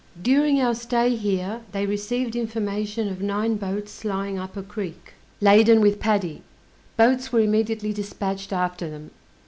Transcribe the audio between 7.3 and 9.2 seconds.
were immediately dispatched after them.